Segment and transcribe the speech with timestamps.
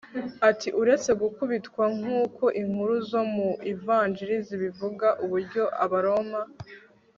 [0.49, 6.41] ati uretse gukubitwa nk uko inkuru zo mu ivanjiri zibivuga uburyo Abaroma